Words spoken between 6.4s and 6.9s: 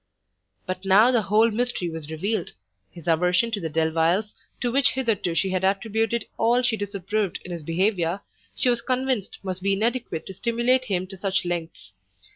she